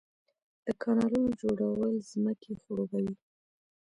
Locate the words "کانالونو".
0.81-1.29